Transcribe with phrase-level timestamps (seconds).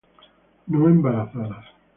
[0.65, 1.63] no embarazadas